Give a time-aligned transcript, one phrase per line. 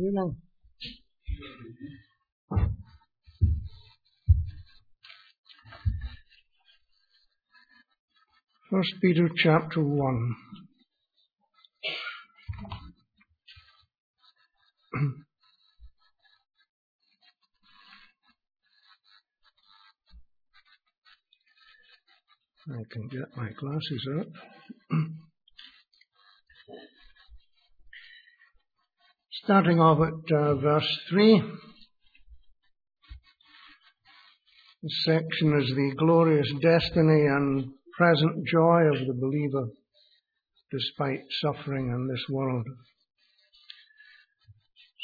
[0.00, 0.36] Evening.
[8.70, 10.36] First Peter chapter one.
[22.70, 24.26] I can get my glasses out.
[29.44, 31.40] Starting off at uh, verse 3.
[34.82, 39.68] This section is the glorious destiny and present joy of the believer
[40.70, 42.64] despite suffering in this world.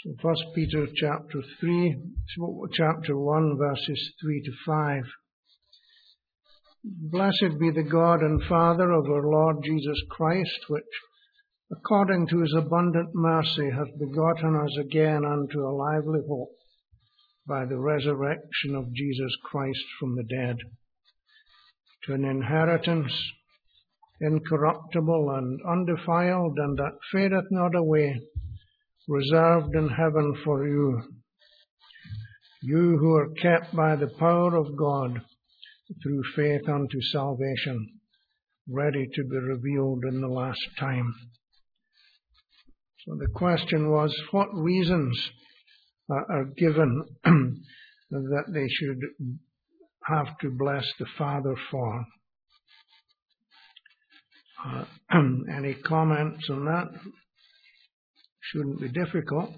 [0.03, 1.97] So First Peter chapter 3,
[2.73, 5.03] chapter 1 verses 3 to 5.
[6.85, 10.83] Blessed be the God and Father of our Lord Jesus Christ, which,
[11.77, 16.57] according to his abundant mercy, hath begotten us again unto a lively hope
[17.47, 20.57] by the resurrection of Jesus Christ from the dead,
[22.05, 23.13] to an inheritance
[24.21, 28.21] incorruptible and undefiled, and that fadeth not away,
[29.09, 31.03] reserved in heaven for you,
[32.63, 35.21] you who are kept by the power of God
[36.03, 37.89] through faith unto salvation,
[38.69, 41.13] ready to be revealed in the last time.
[43.07, 45.19] So the question was, what reasons
[46.09, 49.01] are given that they should
[50.07, 52.05] have to bless the Father for?
[54.67, 54.85] Uh,
[55.55, 56.89] any comments on that?
[58.41, 59.55] Shouldn't be difficult.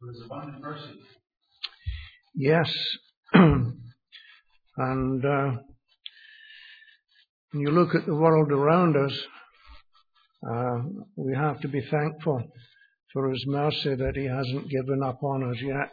[0.00, 0.98] For his abundant mercy.
[2.34, 2.72] Yes.
[4.76, 5.52] And uh,
[7.52, 9.16] when you look at the world around us,
[10.50, 10.82] uh,
[11.16, 12.42] we have to be thankful
[13.12, 15.92] for His mercy that He hasn't given up on us yet.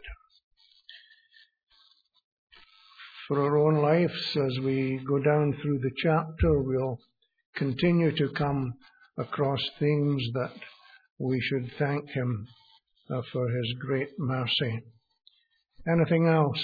[3.28, 7.00] For our own lives, as we go down through the chapter, we'll
[7.56, 8.74] continue to come
[9.18, 10.54] across things that
[11.20, 12.48] we should thank Him
[13.10, 14.82] uh, for His great mercy.
[15.88, 16.62] Anything else?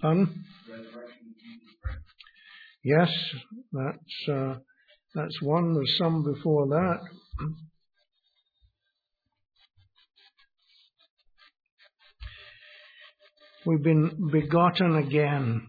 [0.00, 0.44] Pardon?
[2.82, 3.10] Yes,
[3.72, 4.54] that's uh,
[5.14, 5.74] that's one.
[5.74, 7.00] There's some before that.
[13.66, 15.66] We've been begotten again.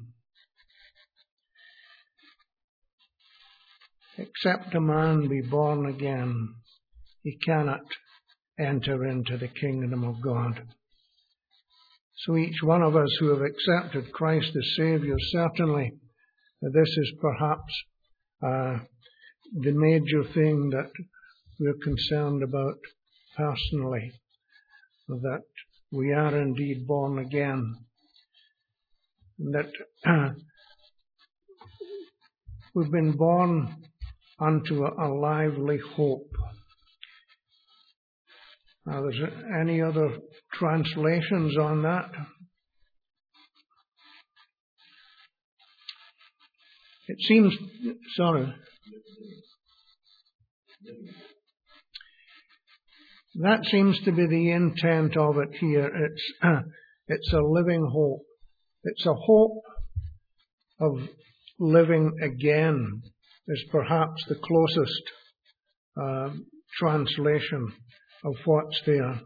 [4.17, 6.53] Except a man be born again,
[7.23, 7.81] he cannot
[8.57, 10.61] enter into the kingdom of God.
[12.25, 15.93] So each one of us who have accepted Christ as Saviour, certainly
[16.61, 17.73] this is perhaps
[18.43, 18.77] uh,
[19.53, 20.91] the major thing that
[21.59, 22.77] we're concerned about
[23.35, 24.11] personally,
[25.07, 25.41] that
[25.91, 27.75] we are indeed born again,
[29.39, 29.71] and that
[32.75, 33.75] we've been born
[34.39, 36.29] unto a lively hope.
[38.85, 39.21] There's
[39.59, 40.17] any other
[40.53, 42.09] translations on that?
[47.07, 47.55] It seems,
[48.15, 48.53] sorry.
[53.35, 55.85] That seems to be the intent of it here.
[55.87, 56.33] It's,
[57.07, 58.23] it's a living hope.
[58.83, 59.61] It's a hope
[60.79, 61.07] of
[61.59, 63.01] living again,
[63.47, 65.03] is perhaps the closest
[66.01, 66.29] uh,
[66.79, 67.73] translation
[68.23, 69.21] of what's there.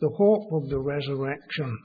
[0.00, 1.78] The hope of the resurrection,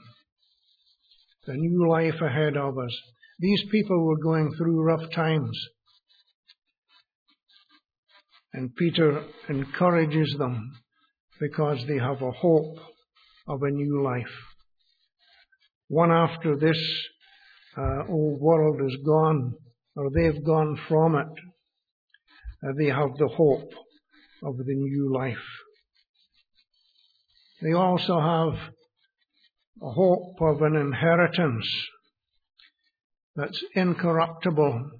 [1.46, 2.96] the new life ahead of us.
[3.38, 5.58] These people were going through rough times.
[8.52, 10.72] And Peter encourages them
[11.40, 12.76] because they have a hope
[13.48, 14.34] of a new life.
[15.88, 16.78] One after this
[17.76, 19.54] uh, old world is gone,
[19.96, 21.26] or they've gone from it,
[22.64, 23.70] uh, they have the hope
[24.42, 25.36] of the new life.
[27.62, 28.54] They also have
[29.80, 31.68] a hope of an inheritance
[33.36, 34.90] that's incorruptible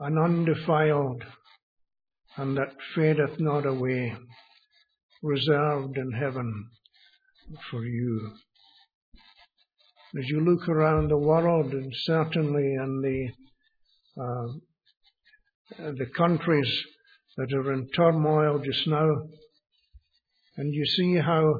[0.00, 1.24] and undefiled
[2.36, 4.16] and that fadeth not away,
[5.22, 6.70] reserved in heaven
[7.70, 8.32] for you.
[10.16, 14.46] As you look around the world and certainly in the uh,
[15.78, 16.70] the countries
[17.38, 19.08] that are in turmoil just now.
[20.56, 21.54] And you see how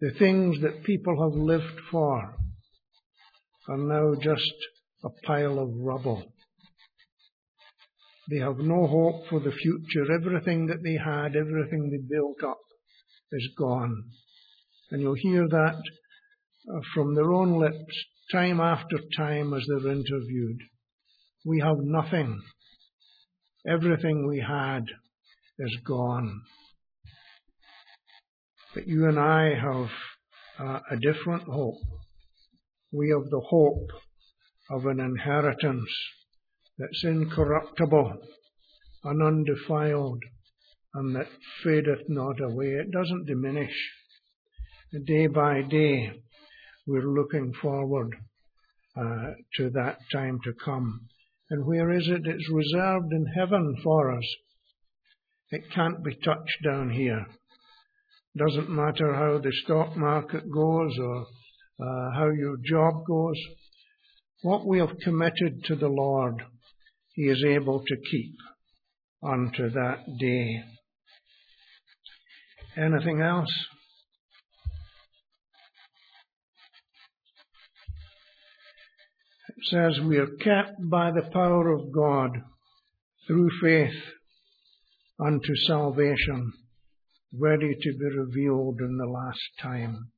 [0.00, 2.34] the things that people have lived for
[3.68, 4.54] are now just
[5.04, 6.24] a pile of rubble.
[8.30, 10.10] They have no hope for the future.
[10.10, 12.60] Everything that they had, everything they built up
[13.30, 13.94] is gone.
[14.90, 15.82] And you'll hear that
[16.74, 20.60] uh, from their own lips time after time as they're interviewed.
[21.44, 22.40] We have nothing.
[23.68, 24.84] Everything we had
[25.58, 26.42] is gone.
[28.74, 29.90] But you and I have
[30.58, 31.78] uh, a different hope.
[32.90, 33.88] We have the hope
[34.70, 35.90] of an inheritance
[36.78, 38.18] that's incorruptible
[39.04, 40.22] and undefiled
[40.94, 41.28] and that
[41.62, 42.72] fadeth not away.
[42.72, 43.74] It doesn't diminish.
[45.06, 46.12] Day by day,
[46.86, 48.14] we're looking forward
[48.96, 51.08] uh, to that time to come.
[51.52, 52.22] And where is it?
[52.24, 54.24] It's reserved in heaven for us.
[55.50, 57.26] It can't be touched down here.
[58.34, 61.26] Doesn't matter how the stock market goes or
[61.78, 63.36] uh, how your job goes.
[64.40, 66.42] What we have committed to the Lord,
[67.12, 68.34] He is able to keep
[69.22, 70.62] unto that day.
[72.78, 73.52] Anything else?
[79.64, 82.30] Says we are kept by the power of God
[83.26, 84.02] through faith
[85.24, 86.52] unto salvation,
[87.32, 90.10] ready to be revealed in the last time.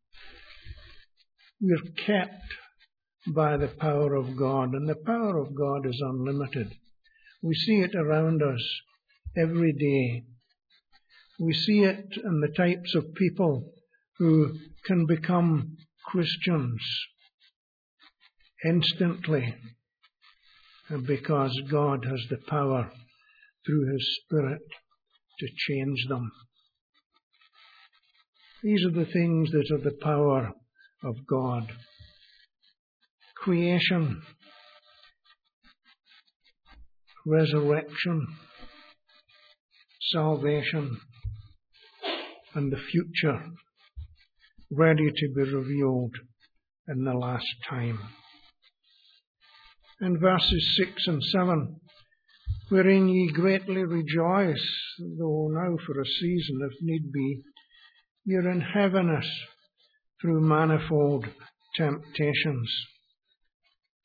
[1.60, 2.42] We are kept
[3.26, 6.72] by the power of God, and the power of God is unlimited.
[7.42, 8.62] We see it around us
[9.36, 10.24] every day.
[11.38, 13.72] We see it in the types of people
[14.18, 14.54] who
[14.86, 15.76] can become
[16.06, 16.80] Christians
[18.64, 19.54] instantly
[21.06, 22.90] because God has the power
[23.66, 24.62] through His Spirit
[25.38, 26.30] to change them.
[28.62, 30.52] These are the things that are the power
[31.02, 31.70] of God.
[33.36, 34.22] Creation,
[37.26, 38.26] resurrection,
[40.12, 40.98] salvation,
[42.54, 43.42] and the future
[44.70, 46.14] ready to be revealed
[46.88, 47.98] in the last time.
[50.04, 51.80] In verses 6 and 7,
[52.68, 54.62] wherein ye greatly rejoice,
[54.98, 57.42] though now for a season, if need be,
[58.26, 59.26] you're in heaviness
[60.20, 61.24] through manifold
[61.74, 62.70] temptations.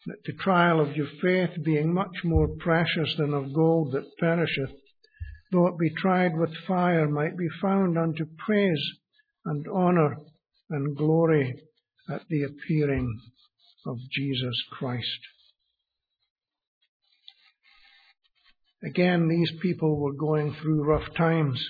[0.06, 4.72] That the trial of your faith, being much more precious than of gold that perisheth,
[5.52, 8.90] though it be tried with fire, might be found unto praise
[9.44, 10.16] and honour
[10.70, 11.62] and glory
[12.10, 13.20] at the appearing
[13.86, 15.20] of Jesus Christ.
[18.84, 21.62] Again, these people were going through rough times,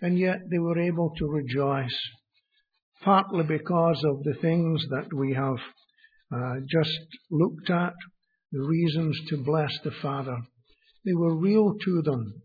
[0.00, 1.98] and yet they were able to rejoice,
[3.02, 5.58] partly because of the things that we have
[6.32, 6.96] uh, just
[7.30, 7.94] looked at,
[8.52, 10.38] the reasons to bless the Father.
[11.04, 12.42] They were real to them.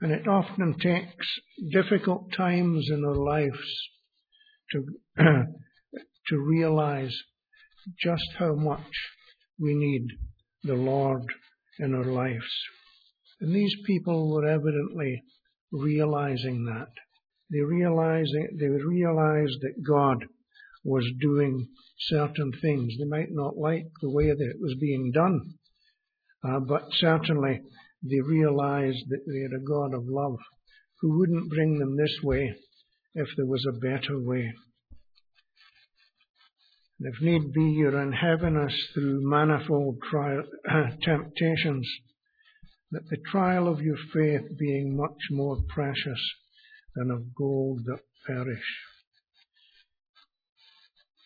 [0.00, 1.26] And it often takes
[1.70, 3.88] difficult times in our lives
[4.72, 4.84] to,
[6.28, 7.14] to realize
[8.02, 8.90] just how much
[9.58, 10.06] we need
[10.64, 11.22] the Lord
[11.78, 12.50] in our lives.
[13.40, 15.22] And these people were evidently
[15.72, 16.88] realizing that.
[17.50, 20.24] They realized, they realized that God
[20.84, 21.68] was doing
[21.98, 22.94] certain things.
[22.98, 25.40] They might not like the way that it was being done,
[26.44, 27.60] uh, but certainly
[28.02, 30.38] they realized that they had a God of love
[31.00, 32.54] who wouldn't bring them this way
[33.14, 34.52] if there was a better way.
[36.98, 41.86] And if need be, you're in heaviness through manifold trial, uh, temptations,
[42.90, 46.20] that the trial of your faith being much more precious
[46.94, 48.64] than of gold that perish.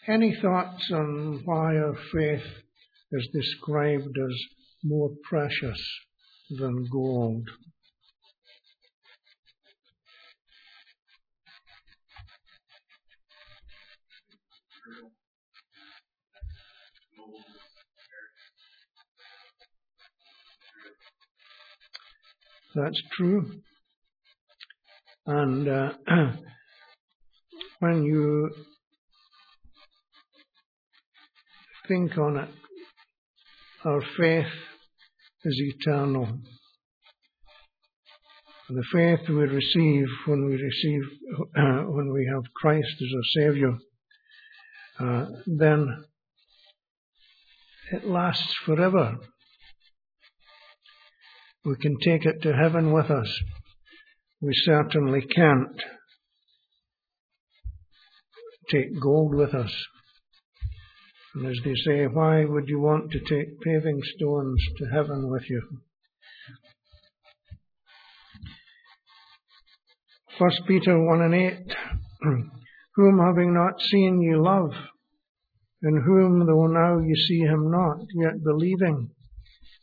[0.09, 2.47] Any thoughts on why our faith
[3.13, 4.37] is described as
[4.83, 5.81] more precious
[6.59, 7.49] than gold?
[22.75, 23.51] That's true.
[25.27, 25.93] And uh,
[27.81, 28.51] when you
[31.89, 32.49] think on it,
[33.85, 34.53] our faith
[35.45, 36.29] is eternal.
[38.69, 41.03] The faith we receive when we receive
[41.59, 43.73] uh, when we have Christ as our Savior,
[45.01, 46.05] uh, then
[47.91, 49.19] it lasts forever
[51.65, 53.29] we can take it to heaven with us.
[54.41, 55.77] We certainly can't
[58.71, 59.75] take gold with us.
[61.35, 65.49] And as they say, why would you want to take paving stones to heaven with
[65.49, 65.63] you?
[70.39, 71.53] First Peter 1 and 8.
[73.01, 74.73] whom having not seen ye love,
[75.83, 79.11] in whom though now ye see him not, yet believing,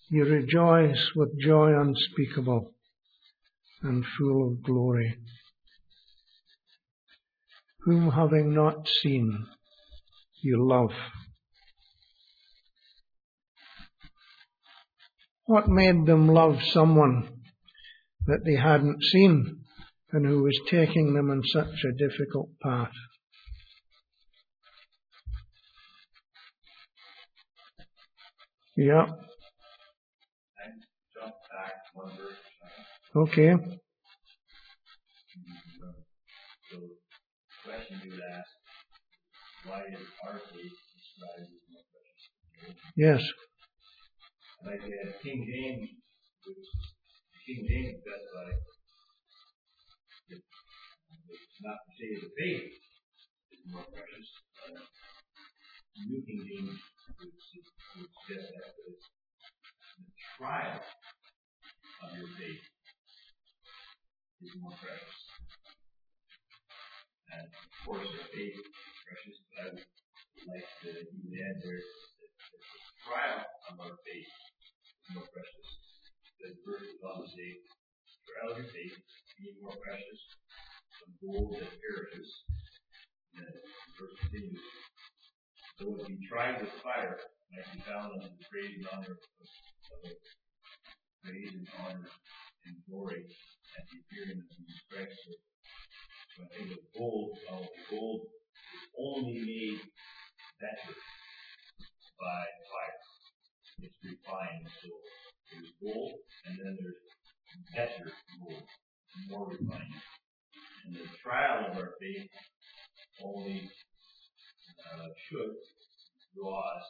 [0.09, 2.73] ye rejoice with joy unspeakable
[3.81, 5.17] and full of glory.
[7.81, 9.45] Whom having not seen,
[10.41, 10.91] you love.
[15.45, 17.29] What made them love someone
[18.25, 19.63] that they hadn't seen?
[20.11, 22.91] and who was taking them on such a difficult path.
[28.75, 29.07] Yeah.
[33.15, 33.55] Okay.
[36.69, 36.77] So,
[37.65, 38.49] question you would ask,
[39.65, 42.23] why is our faith described as more precious?
[42.95, 43.21] Yes.
[44.65, 45.89] Like uh, King James,
[46.45, 46.67] which
[47.45, 48.61] King James specified
[50.29, 52.69] it's not to say the faith
[53.51, 54.29] is more precious.
[54.61, 54.77] Uh,
[56.05, 56.77] New King James
[57.17, 58.93] would, suggest that the,
[59.97, 60.79] the trial
[62.03, 62.61] of your faith
[64.41, 65.17] is more precious.
[67.33, 71.81] And of course, our faith is precious, but I would like to even add there
[71.81, 72.59] that, the
[73.01, 75.69] trial of our faith is more precious.
[76.37, 77.49] The verse on the say,
[78.29, 78.95] trial of your faith
[79.41, 80.21] being more precious
[81.01, 82.29] than gold that perishes.
[83.33, 83.57] And the
[83.97, 84.65] verse continues.
[85.81, 87.17] Though it be tried with fire,
[87.53, 89.49] might be found unto the praise and honor of,
[89.93, 90.21] of it.
[91.23, 92.09] Praise and honor
[92.65, 93.25] and glory
[93.77, 95.15] at the appearing of Jesus Christ.
[95.25, 95.31] So,
[96.35, 99.81] so I think of gold, well, gold is only made
[100.59, 100.93] better
[102.19, 103.01] by fire.
[103.81, 104.67] It's refined.
[104.81, 104.89] So
[105.51, 106.13] there's gold,
[106.45, 107.01] and then there's
[107.75, 108.63] better gold
[109.29, 110.01] more refined.
[110.85, 112.29] And the trial of our faith
[113.23, 113.69] only
[114.93, 115.55] uh, should
[116.35, 116.87] draw us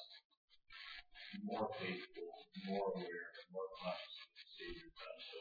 [1.43, 2.29] more faithful,
[2.67, 4.16] more aware, more conscious
[4.57, 5.21] of the Savior's.
[5.29, 5.39] So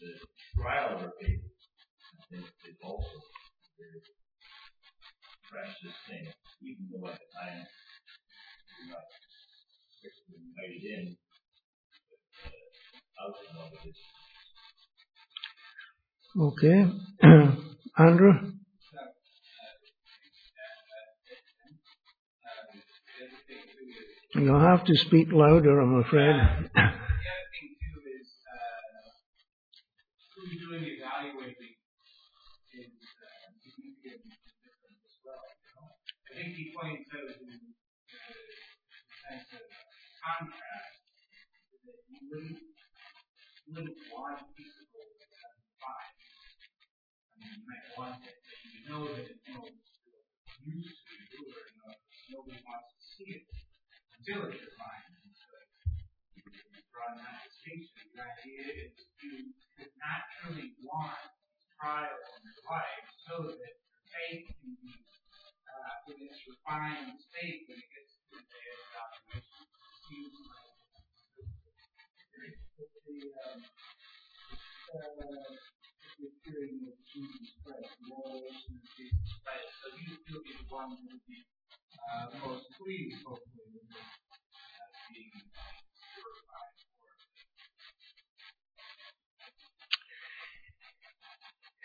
[0.00, 3.30] the trial of our faith, I think, is also a
[3.78, 4.02] very
[5.50, 6.26] precious thing,
[6.62, 7.66] even though at the time
[8.78, 9.06] we're not
[10.30, 11.16] invited in,
[12.06, 13.96] but uh, outcome of it is
[16.36, 16.90] Okay.
[17.98, 18.32] Andrew?
[24.34, 26.34] You'll have to speak louder, I'm afraid.
[26.74, 28.90] The other thing too is uh,
[30.80, 31.74] the evaluating
[32.74, 35.38] is uh, significantly different as well.
[35.38, 35.86] You know?
[35.94, 38.34] I think he points out in uh,
[39.22, 39.64] sense of
[40.18, 40.98] contrast
[41.86, 46.14] that you wouldn't, you wouldn't want people to have five.
[46.18, 51.42] I mean, you might want it, but you know that it's no use to you
[51.54, 51.94] or you know,
[52.34, 53.46] nobody wants to see it
[54.18, 55.13] until it's defined.
[56.94, 58.06] Draw that distinction.
[58.14, 59.30] The idea is to
[59.98, 61.18] naturally want
[61.74, 67.66] trial in your life so that your faith can be uh, in its refined state
[67.66, 69.66] when it gets to the day of evaluation.
[70.06, 70.74] Seems like
[73.04, 73.58] the um,
[74.94, 75.34] uh,
[76.14, 79.70] of Jesus Christ, the revelation of Jesus Christ.
[79.82, 81.42] So he will be the one who will be
[81.98, 84.06] uh, most pleased, hopefully, with uh,
[85.10, 87.26] being purified for it.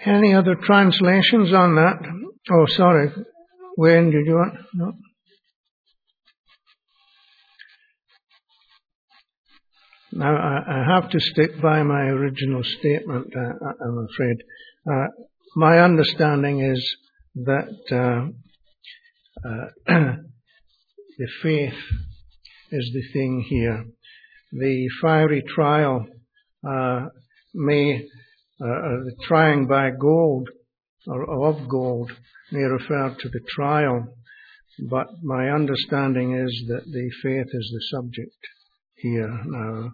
[0.05, 1.97] Any other translations on that?
[2.51, 3.11] Oh, sorry.
[3.77, 4.53] Wayne, did you want?
[4.73, 4.93] No.
[10.11, 13.53] Now, I, have to stick by my original statement, uh,
[13.85, 14.37] I'm afraid.
[14.89, 15.07] Uh,
[15.55, 16.95] my understanding is
[17.35, 19.67] that uh, uh
[21.17, 21.77] the faith
[22.71, 23.85] is the thing here.
[24.51, 26.07] The fiery trial
[26.67, 27.05] uh,
[27.53, 27.99] may, uh,
[28.59, 30.49] the trying by gold
[31.07, 32.11] or of gold
[32.51, 34.07] may refer to the trial,
[34.89, 38.37] but my understanding is that the faith is the subject
[38.95, 39.91] here now.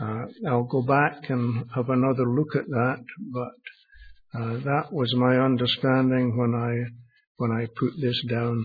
[0.00, 5.36] Uh, I'll go back and have another look at that, but uh, that was my
[5.36, 6.90] understanding when I
[7.36, 8.64] when I put this down.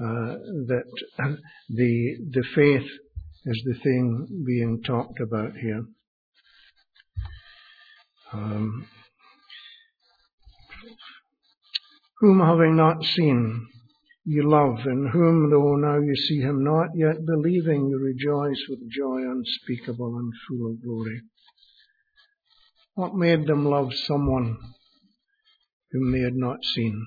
[0.00, 0.34] Uh,
[0.66, 0.84] that
[1.68, 2.88] the the faith
[3.44, 5.84] is the thing being talked about here.
[8.32, 8.86] Um,
[12.18, 13.66] whom having not seen,
[14.24, 18.80] you love, in whom, though now you see him not, yet believing, you rejoice with
[18.90, 21.22] joy unspeakable and full of glory.
[22.94, 24.58] What made them love someone
[25.92, 27.06] whom they had not seen?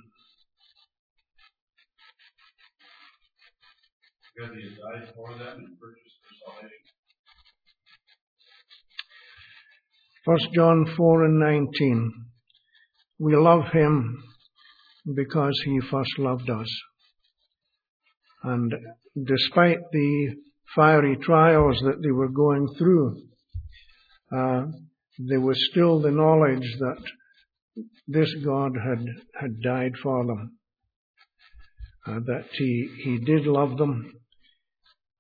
[4.34, 6.81] Because he died for them and purchased their salvation.
[10.24, 12.14] First John 4 and 19.
[13.18, 14.24] We love him
[15.16, 16.68] because he first loved us.
[18.44, 18.72] And
[19.26, 20.36] despite the
[20.76, 23.24] fiery trials that they were going through,
[24.32, 24.66] uh,
[25.18, 27.04] there was still the knowledge that
[28.08, 29.04] this God had,
[29.40, 30.60] had died for them,
[32.06, 34.14] uh, that he, he did love them.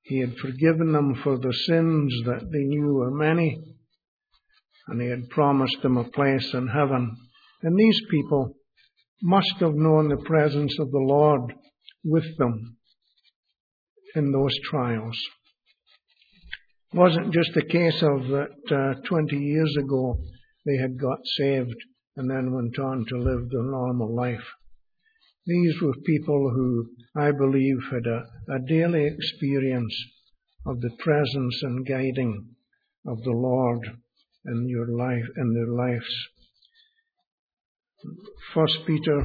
[0.03, 3.70] He had forgiven them for the sins that they knew were many,
[4.87, 7.15] and he had promised them a place in heaven.
[7.63, 8.55] And these people
[9.21, 11.53] must have known the presence of the Lord
[12.03, 12.77] with them
[14.15, 15.17] in those trials.
[16.93, 20.17] It wasn't just a case of that uh, 20 years ago
[20.65, 21.75] they had got saved
[22.17, 24.45] and then went on to live their normal life.
[25.45, 29.95] These were people who, I believe, had a, a daily experience
[30.65, 32.55] of the presence and guiding
[33.07, 33.79] of the Lord
[34.45, 36.27] in your life, in their lives.
[38.53, 39.23] First Peter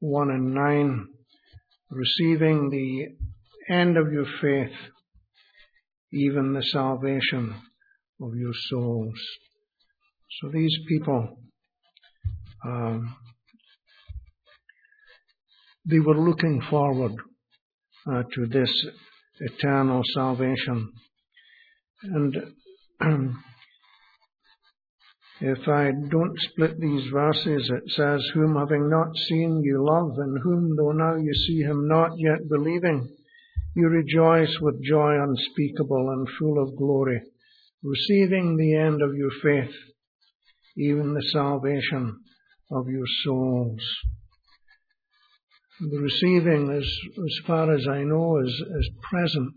[0.00, 1.06] 1 and 9,
[1.90, 4.76] receiving the end of your faith,
[6.12, 7.54] even the salvation
[8.20, 9.18] of your souls.
[10.40, 11.38] So these people,
[12.64, 13.16] um,
[15.86, 17.12] they were looking forward
[18.10, 18.70] uh, to this
[19.40, 20.92] eternal salvation.
[22.02, 22.36] And
[25.40, 30.36] if I don't split these verses, it says, Whom having not seen you love, and
[30.42, 33.08] whom though now you see him not yet believing,
[33.76, 37.22] you rejoice with joy unspeakable and full of glory,
[37.84, 39.74] receiving the end of your faith,
[40.76, 42.18] even the salvation
[42.72, 43.80] of your souls.
[45.80, 49.54] The receiving, as, as far as I know, is, is present,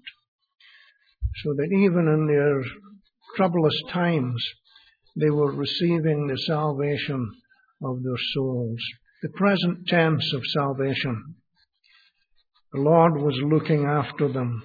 [1.43, 2.62] so that even in their
[3.36, 4.45] troublous times,
[5.15, 7.32] they were receiving the salvation
[7.84, 8.80] of their souls.
[9.21, 11.36] The present tense of salvation.
[12.74, 14.63] The Lord was looking after them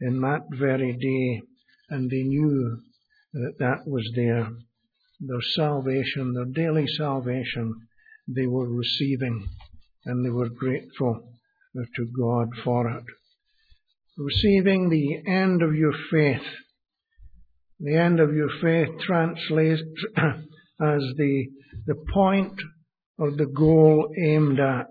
[0.00, 1.42] in that very day,
[1.90, 2.82] and they knew
[3.32, 4.48] that that was there.
[5.20, 7.74] Their salvation, their daily salvation,
[8.26, 9.48] they were receiving,
[10.04, 11.32] and they were grateful
[11.74, 13.04] to God for it.
[14.16, 16.42] Receiving the end of your faith
[17.80, 19.82] the end of your faith translates
[20.16, 21.46] as the,
[21.86, 22.54] the point
[23.18, 24.90] or the goal aimed at.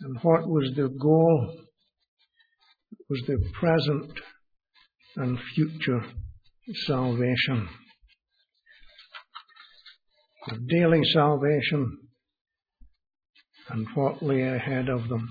[0.00, 1.54] And what was the goal?
[2.92, 4.12] It was the present
[5.16, 6.04] and future
[6.86, 7.68] salvation.
[10.48, 11.98] The daily salvation
[13.68, 15.28] and what lay ahead of them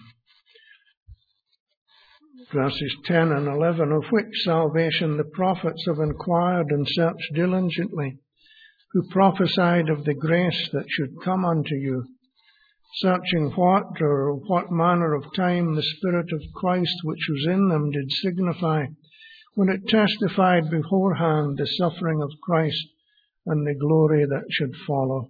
[2.54, 8.18] verses 10 and 11, of which salvation the prophets have inquired and searched diligently,
[8.92, 12.04] who prophesied of the grace that should come unto you,
[12.96, 17.92] searching what or what manner of time the Spirit of Christ which was in them
[17.92, 18.86] did signify,
[19.54, 22.88] when it testified beforehand the suffering of Christ
[23.46, 25.30] and the glory that should follow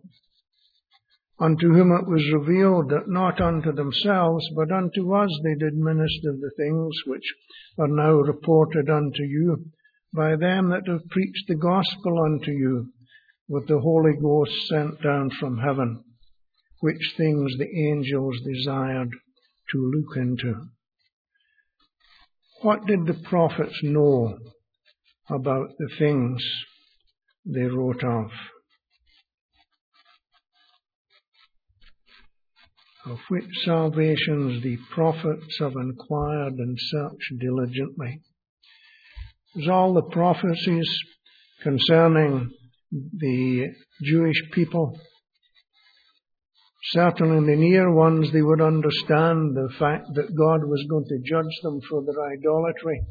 [1.40, 6.34] unto whom it was revealed that not unto themselves, but unto us they did minister
[6.34, 7.34] the things which
[7.78, 9.66] are now reported unto you
[10.14, 12.92] by them that have preached the gospel unto you
[13.48, 16.04] with the Holy Ghost sent down from heaven,
[16.82, 19.10] which things the angels desired
[19.72, 20.54] to look into.
[22.62, 24.38] What did the prophets know
[25.30, 26.44] about the things
[27.46, 28.30] they wrote of?
[33.10, 38.22] Of which salvations the prophets have inquired and searched diligently.
[39.60, 40.88] As all the prophecies
[41.64, 42.52] concerning
[42.92, 45.00] the Jewish people,
[46.92, 51.60] certainly the near ones, they would understand the fact that God was going to judge
[51.64, 53.02] them for their idolatry.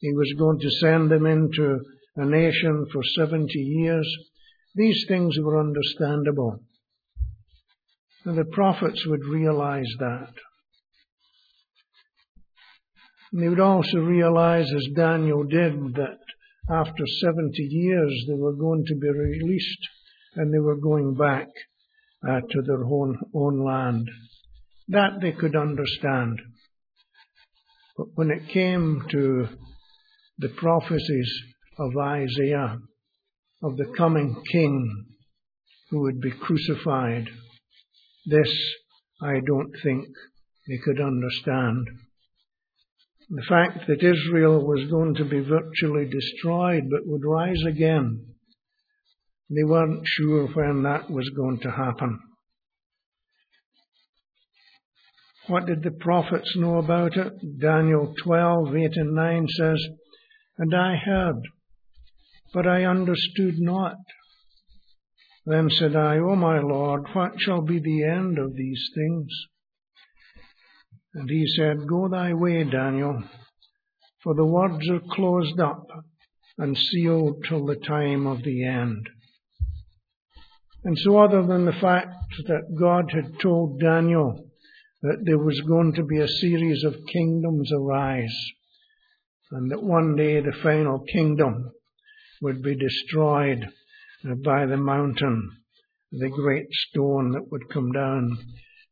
[0.00, 1.78] He was going to send them into
[2.16, 4.08] a nation for 70 years.
[4.74, 6.60] These things were understandable.
[8.24, 10.32] And the prophets would realize that.
[13.32, 16.18] And they would also realize, as Daniel did, that
[16.70, 19.88] after 70 years they were going to be released
[20.36, 21.48] and they were going back
[22.28, 24.08] uh, to their own, own land.
[24.88, 26.40] That they could understand.
[27.96, 29.48] But when it came to
[30.38, 31.30] the prophecies
[31.78, 32.78] of Isaiah,
[33.62, 35.06] of the coming king
[35.90, 37.28] who would be crucified,
[38.26, 38.74] this
[39.20, 40.06] I don't think
[40.68, 41.86] they could understand.
[43.28, 48.26] The fact that Israel was going to be virtually destroyed but would rise again,
[49.48, 52.18] they weren't sure when that was going to happen.
[55.48, 57.32] What did the prophets know about it?
[57.60, 59.88] Daniel 12, 8 and 9 says,
[60.58, 61.40] And I heard,
[62.54, 63.96] but I understood not.
[65.44, 69.28] Then said I, O my Lord, what shall be the end of these things?
[71.14, 73.22] And he said, Go thy way, Daniel,
[74.22, 75.86] for the words are closed up
[76.58, 79.08] and sealed till the time of the end.
[80.84, 82.14] And so, other than the fact
[82.46, 84.48] that God had told Daniel
[85.02, 88.36] that there was going to be a series of kingdoms arise,
[89.50, 91.72] and that one day the final kingdom
[92.40, 93.68] would be destroyed
[94.24, 95.50] Uh, by the mountain,
[96.12, 98.38] the great stone that would come down,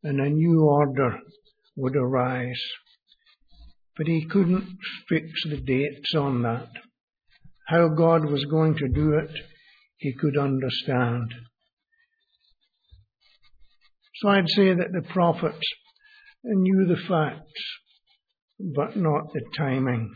[0.02, 1.20] and a new order
[1.76, 2.60] would arise.
[3.96, 4.66] But he couldn't
[5.08, 6.68] fix the dates on that.
[7.68, 9.30] How God was going to do it,
[9.98, 11.32] he could understand.
[14.16, 15.66] So I'd say that the prophets
[16.42, 17.62] knew the facts,
[18.58, 20.12] but not the timing.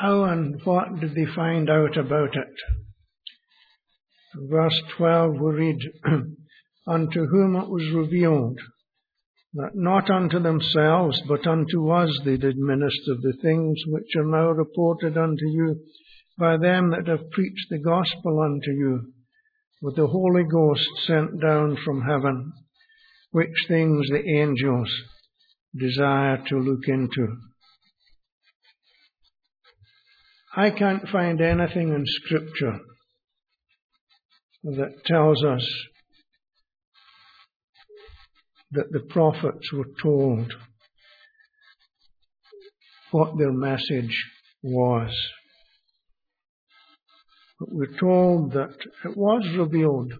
[0.00, 2.54] How and what did they find out about it?
[4.48, 5.78] Verse 12 we read,
[6.86, 8.58] Unto whom it was revealed
[9.54, 14.50] that not unto themselves, but unto us they did minister the things which are now
[14.50, 15.80] reported unto you
[16.38, 19.12] by them that have preached the gospel unto you,
[19.82, 22.52] with the Holy Ghost sent down from heaven,
[23.32, 24.92] which things the angels
[25.76, 27.36] desire to look into.
[30.58, 32.80] I can't find anything in Scripture
[34.64, 35.64] that tells us
[38.72, 40.52] that the prophets were told
[43.12, 44.20] what their message
[44.60, 45.16] was.
[47.60, 50.12] But we're told that it was revealed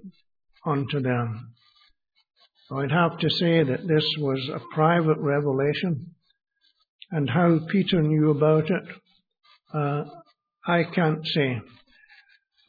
[0.65, 1.53] unto them.
[2.71, 6.15] I'd have to say that this was a private revelation,
[7.11, 8.85] and how Peter knew about it,
[9.75, 10.05] uh,
[10.69, 11.61] I can't say.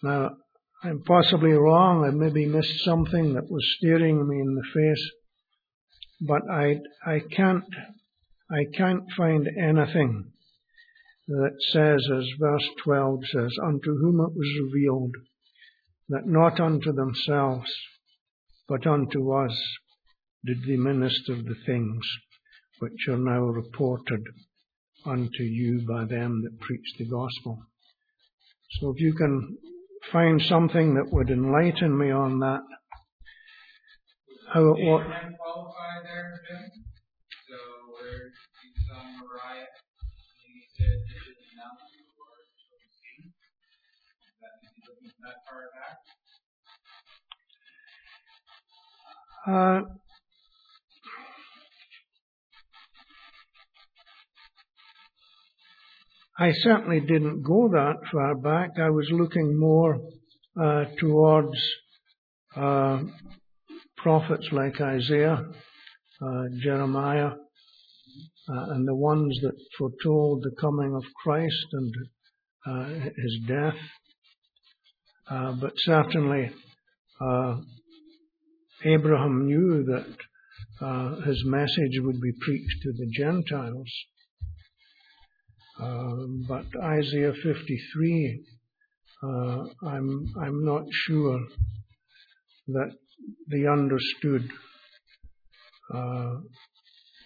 [0.02, 0.32] Now,
[0.84, 2.06] I'm possibly wrong.
[2.06, 5.12] I maybe missed something that was staring me in the face
[6.22, 7.64] but I, I can't,
[8.52, 10.32] I can't find anything
[11.28, 15.16] that says, as verse 12 says, unto whom it was revealed,
[16.10, 17.72] that not unto themselves,
[18.68, 19.58] but unto us
[20.46, 22.06] did they minister the things
[22.80, 24.24] which are now reported
[25.06, 27.60] unto you by them that preach the gospel.
[28.72, 29.58] So if you can
[30.12, 32.62] find something that would enlighten me on that,
[34.54, 35.06] how it was.
[49.48, 50.00] Abraham
[56.42, 58.70] I certainly didn't go that far back.
[58.80, 60.00] I was looking more
[60.58, 61.60] uh, towards
[62.56, 63.02] uh,
[63.98, 65.44] prophets like Isaiah,
[66.22, 67.32] uh, Jeremiah,
[68.48, 71.94] and the ones that foretold the coming of Christ and
[73.18, 73.76] his death.
[75.60, 76.52] But certainly,
[78.86, 83.92] Abraham knew that his message would be preached to the Gentiles.
[85.80, 88.44] But Isaiah 53,
[89.24, 91.40] I'm I'm not sure
[92.68, 92.92] that
[93.50, 94.50] they understood
[95.94, 96.36] uh,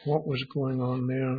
[0.06, 1.38] what was going on there.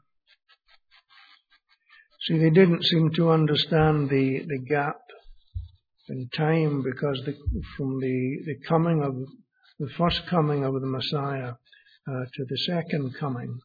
[2.22, 5.02] See, they didn't seem to understand the, the gap
[6.10, 7.36] in time because the,
[7.78, 9.16] from the, the coming of
[9.80, 11.54] the first coming of the Messiah
[12.08, 13.60] uh, to the second coming.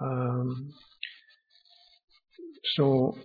[0.00, 0.72] Um,
[2.76, 3.18] so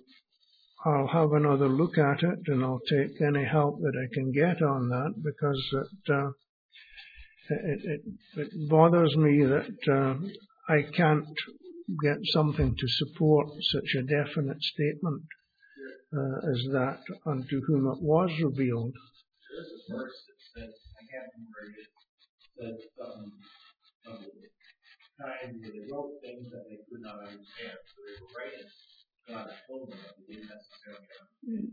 [0.85, 4.61] I'll have another look at it and I'll take any help that I can get
[4.61, 6.31] on that because it, uh,
[7.49, 8.01] it, it,
[8.35, 10.15] it bothers me that uh,
[10.73, 11.25] I can't
[12.01, 15.23] get something to support such a definite statement
[16.13, 18.93] uh, as that unto whom it was revealed.
[19.87, 20.71] Can't
[25.43, 27.77] remember where they wrote things that they could not understand.
[27.87, 28.67] So they were writing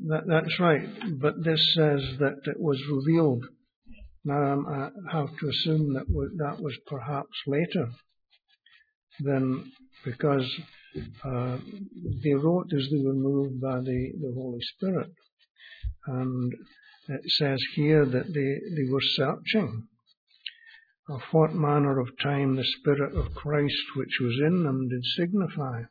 [0.08, 0.88] that that's right,
[1.20, 3.44] but this says that it was revealed.
[4.24, 6.06] Now I have to assume that
[6.38, 7.88] that was perhaps later
[9.20, 9.72] than
[10.04, 10.46] because
[11.24, 11.58] uh,
[12.22, 15.12] they wrote as they were moved by the, the Holy Spirit.
[16.06, 16.52] And
[17.08, 19.88] it says here that they, they were searching
[21.08, 25.82] of what manner of time the Spirit of Christ which was in them did signify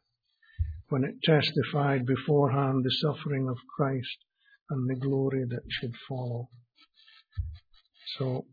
[0.90, 4.18] when it testified beforehand the suffering of Christ
[4.70, 6.50] and the glory that should follow.
[8.18, 8.46] So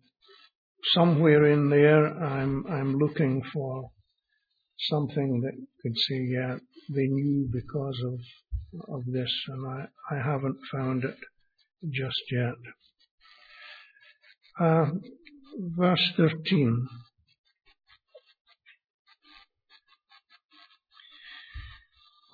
[0.95, 3.91] somewhere in there I'm I'm looking for
[4.79, 6.57] something that could say, yeah,
[6.95, 8.21] they knew because of
[8.89, 11.17] of this and I, I haven't found it
[11.91, 12.55] just yet.
[14.61, 14.87] Uh,
[15.77, 16.89] verse 13.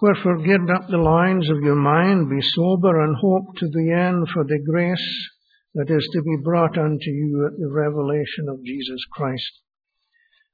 [0.02, 4.26] Wherefore gird up the loins of your mind, be sober, and hope to the end
[4.34, 5.30] for the grace
[5.74, 9.60] that is to be brought unto you at the revelation of Jesus Christ.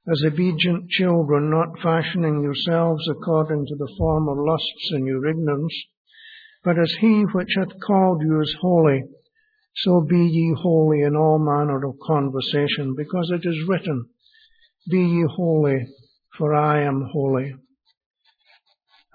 [0.07, 5.73] As obedient children, not fashioning yourselves according to the former lusts in your ignorance,
[6.63, 9.01] but as he which hath called you is holy,
[9.77, 14.09] so be ye holy in all manner of conversation, because it is written,
[14.91, 15.87] Be ye holy,
[16.37, 17.55] for I am holy.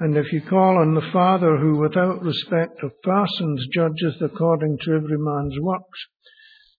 [0.01, 4.93] And if you call on the Father who without respect of persons judgeth according to
[4.93, 6.01] every man's works,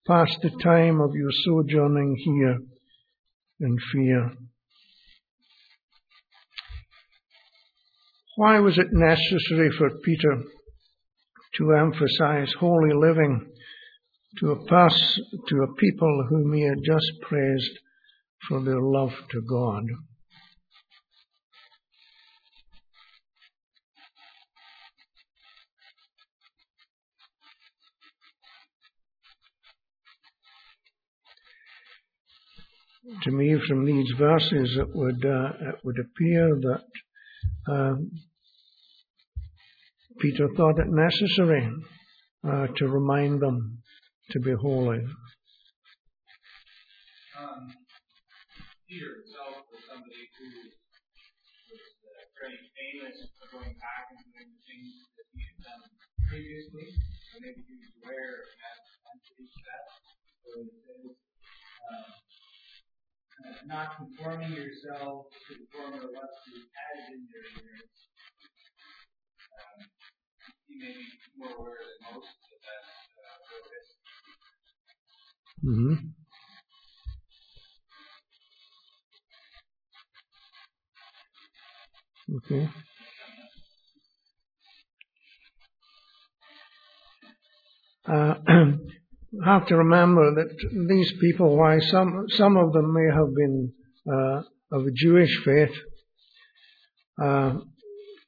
[0.06, 2.58] pass the time of your sojourning here
[3.62, 4.32] in fear.
[8.36, 10.44] Why was it necessary for Peter
[11.58, 13.50] to emphasize holy living
[14.40, 17.80] to a pers- to a people whom he had just praised
[18.50, 19.84] for their love to God?
[33.24, 38.10] To me from these verses it would uh, it would appear that um,
[40.20, 41.70] Peter thought it necessary
[42.48, 43.80] uh, to remind them
[44.32, 45.04] to be holy.
[47.38, 47.74] Um,
[48.88, 50.72] Peter himself was somebody who
[51.68, 55.84] was uh, very famous for going back and doing the things that he had done
[56.32, 56.90] previously.
[56.96, 58.80] So maybe he was aware of that
[59.14, 59.84] entity to that.
[60.48, 62.25] So it says, uh, uh,
[63.68, 67.94] not conforming yourself to the former lust you had in your ignorance.
[69.54, 69.86] Um,
[70.68, 72.84] he may be more aware than most of that
[73.24, 73.90] uh, purpose.
[75.64, 75.96] hmm
[82.38, 82.70] Okay.
[88.08, 88.36] Uh,
[89.46, 90.50] have to remember that
[90.90, 93.72] these people, why some some of them may have been
[94.12, 95.76] uh, of a Jewish faith,
[97.22, 97.54] uh,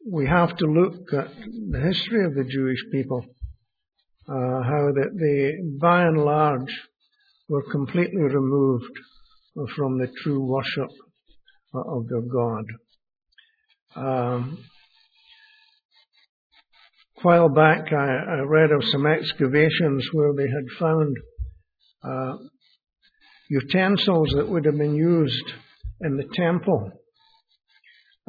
[0.10, 1.32] we have to look at
[1.72, 3.26] the history of the Jewish people,
[4.30, 6.74] uh, how that they, by and large,
[7.50, 8.94] were completely removed
[9.76, 10.92] from the true worship
[11.74, 12.66] of their God.
[13.96, 14.64] Um,
[17.22, 21.18] while back, I, I, read of some excavations where they had found
[22.04, 22.38] uh,
[23.50, 25.52] utensils that would have been used
[26.02, 26.92] in the temple,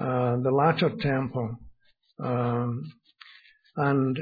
[0.01, 1.57] uh, the latter temple,
[2.23, 2.83] um,
[3.77, 4.19] and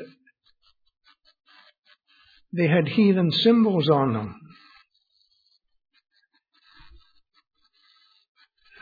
[2.52, 4.40] they had heathen symbols on them.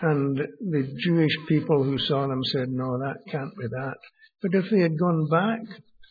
[0.01, 3.97] And the Jewish people who saw them said, no, that can't be that.
[4.44, 5.61] But if they had gone back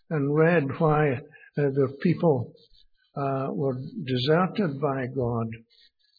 [0.10, 1.18] and read why uh,
[1.56, 2.52] the people
[3.16, 5.50] uh, were deserted by God,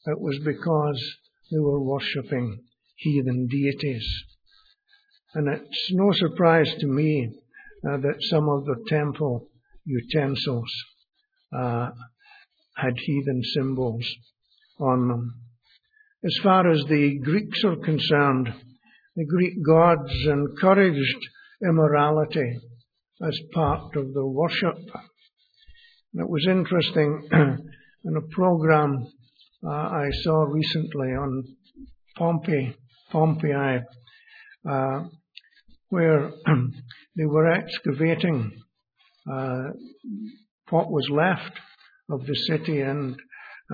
[0.07, 1.03] it was because
[1.51, 2.61] they were worshipping
[2.95, 4.07] heathen deities.
[5.35, 7.33] And it's no surprise to me
[7.85, 9.49] uh, that some of the temple
[9.85, 10.73] utensils
[11.53, 11.91] uh,
[12.77, 14.09] had heathen symbols
[14.79, 15.35] on them.
[16.25, 18.55] As far as the Greeks are concerned,
[19.17, 21.19] the Greek gods encouraged
[21.63, 22.59] immorality
[23.23, 24.77] as part of the worship.
[26.13, 29.07] And it was interesting in a program
[29.67, 31.45] uh, I saw recently on
[32.17, 32.77] Pompeii,
[33.11, 33.81] Pompeii,
[34.69, 35.05] uh,
[35.89, 36.31] where
[37.17, 38.53] they were excavating
[39.31, 39.71] uh,
[40.71, 41.59] what was left
[42.11, 43.17] of the city, and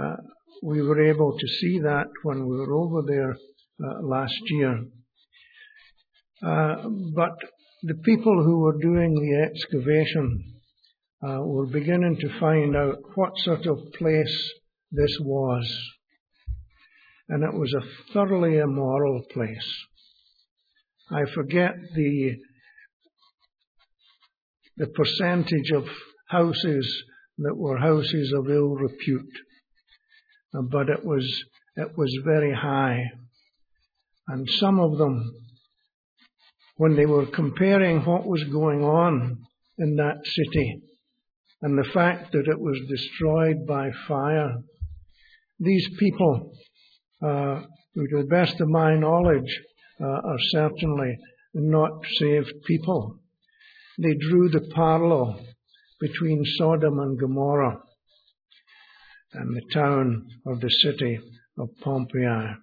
[0.01, 0.17] uh,
[0.63, 4.85] we were able to see that when we were over there uh, last year.
[6.43, 7.37] Uh, but
[7.83, 10.55] the people who were doing the excavation
[11.27, 14.53] uh, were beginning to find out what sort of place
[14.91, 15.91] this was.
[17.29, 19.87] And it was a thoroughly immoral place.
[21.11, 22.37] I forget the
[24.77, 25.85] the percentage of
[26.29, 27.05] houses
[27.39, 29.33] that were houses of ill repute,
[30.71, 31.27] but it was
[31.77, 33.03] it was very high,
[34.29, 35.33] and some of them,
[36.81, 39.37] when they were comparing what was going on
[39.77, 40.81] in that city,
[41.61, 44.55] and the fact that it was destroyed by fire,
[45.59, 46.51] these people,
[47.23, 47.61] uh,
[47.95, 49.61] to the best of my knowledge,
[50.01, 51.19] uh, are certainly
[51.53, 53.19] not saved people.
[53.99, 55.39] They drew the parallel
[56.01, 57.79] between Sodom and Gomorrah
[59.35, 61.21] and the town of the city
[61.59, 62.55] of Pompeii.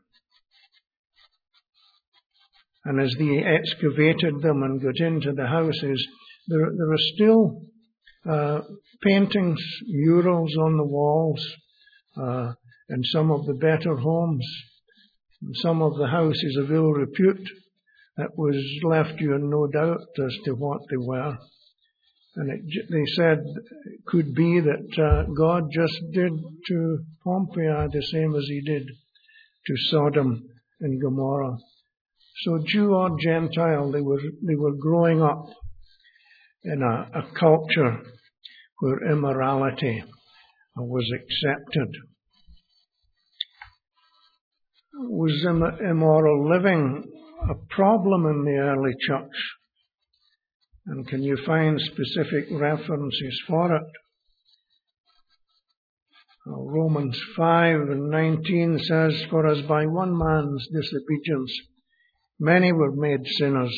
[2.88, 6.08] And as they excavated them and got into the houses,
[6.48, 7.62] there, there still
[8.26, 8.62] uh,
[9.04, 11.46] paintings, murals on the walls,
[12.18, 12.54] uh,
[12.88, 14.48] in some of the better homes,
[15.56, 17.46] some of the houses of ill repute,
[18.16, 21.38] that was left you in no doubt as to what they were.
[22.38, 26.32] And it, they said it could be that uh, God just did
[26.70, 30.42] to Pompeii the same as he did to Sodom
[30.80, 31.58] and Gomorrah.
[32.44, 35.48] So Jew or Gentile, they were, they were growing up
[36.64, 38.02] in a, a culture
[38.80, 40.04] where immorality
[40.76, 41.96] was accepted
[45.00, 45.46] was
[45.80, 47.04] immoral living
[47.50, 49.56] a problem in the early church?
[50.88, 53.84] And can you find specific references for it?
[56.46, 61.54] Romans 5 and 19 says, For as by one man's disobedience
[62.40, 63.76] many were made sinners,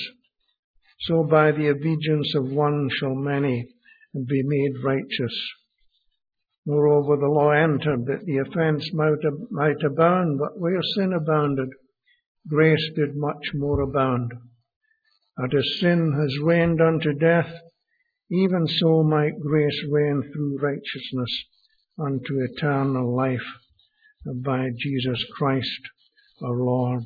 [1.01, 3.67] so by the obedience of one shall many
[4.13, 5.51] be made righteous.
[6.65, 11.69] Moreover, the law entered that the offence might, abound, but where sin abounded,
[12.47, 14.31] grace did much more abound.
[15.37, 17.51] And as sin has reigned unto death,
[18.29, 21.45] even so might grace reign through righteousness
[21.97, 23.47] unto eternal life
[24.43, 25.81] by Jesus Christ
[26.43, 27.03] our Lord.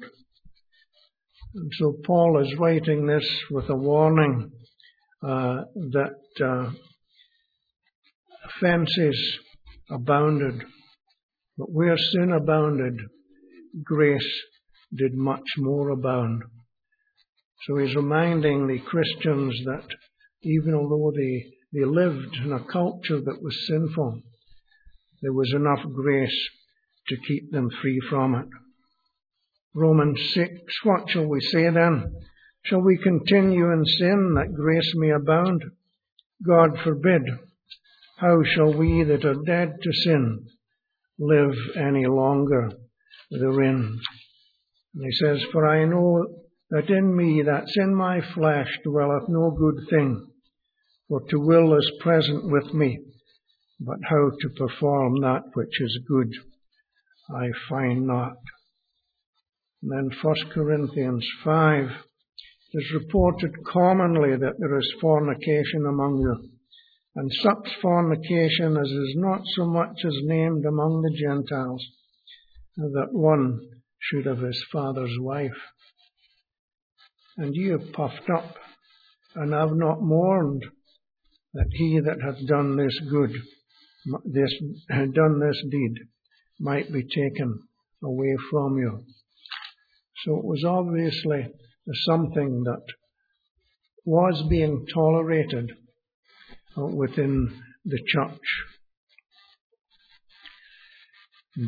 [1.56, 4.52] And so Paul is writing this with a warning
[5.22, 5.62] uh,
[5.92, 6.72] that uh,
[8.46, 9.40] offences
[9.90, 10.64] abounded.
[11.58, 13.00] But where sin abounded,
[13.84, 14.42] grace
[14.96, 16.42] did much more abound.
[17.68, 19.88] So he's reminding the Christians that
[20.42, 24.22] even although they, they lived in a culture that was sinful,
[25.22, 26.50] there was enough grace
[27.08, 28.48] to keep them free from it.
[29.76, 30.52] Romans 6,
[30.84, 32.14] what shall we say then?
[32.66, 35.64] Shall we continue in sin that grace may abound?
[36.46, 37.24] God forbid.
[38.18, 40.46] How shall we that are dead to sin
[41.18, 42.72] live any longer
[43.32, 44.00] therein?
[44.94, 46.24] And he says, For I know
[46.70, 50.28] that in me, that's in my flesh, dwelleth no good thing.
[51.08, 53.00] For to will is present with me,
[53.80, 56.32] but how to perform that which is good
[57.36, 58.38] I find not.
[59.84, 61.86] And then 1 Corinthians 5
[62.74, 66.50] is reported commonly that there is fornication among you
[67.16, 71.86] and such fornication as is not so much as named among the Gentiles,
[72.76, 73.60] that one
[74.00, 75.52] should have his father's wife.
[77.38, 78.56] And ye have puffed up,
[79.36, 80.64] and have not mourned
[81.54, 83.32] that he that hath done this good,
[84.26, 84.54] this
[84.90, 85.94] done this deed,
[86.60, 87.60] might be taken
[88.04, 89.04] away from you.
[90.24, 91.48] So it was obviously
[92.06, 92.84] something that
[94.06, 95.72] was being tolerated
[96.78, 98.40] within the church.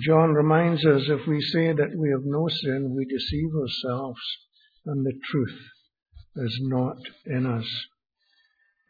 [0.01, 4.19] John reminds us if we say that we have no sin, we deceive ourselves
[4.85, 5.59] and the truth
[6.37, 7.67] is not in us.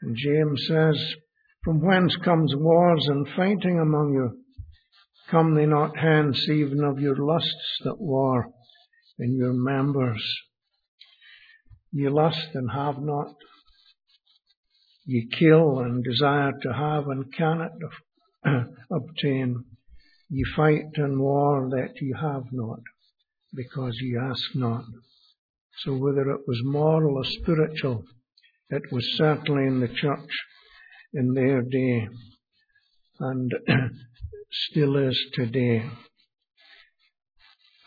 [0.01, 1.15] And James says,
[1.63, 4.43] From whence comes wars and fighting among you?
[5.31, 8.53] Come they not hence even of your lusts that war
[9.19, 10.23] in your members?
[11.91, 13.35] Ye lust and have not,
[15.07, 17.73] Ye kill and desire to have and cannot
[18.91, 19.63] obtain.
[20.29, 22.79] Ye fight and war that ye have not,
[23.53, 24.85] because ye ask not.
[25.83, 28.03] So whether it was moral or spiritual,
[28.71, 30.31] it was certainly in the church
[31.13, 32.07] in their day
[33.19, 33.51] and
[34.51, 35.87] still is today.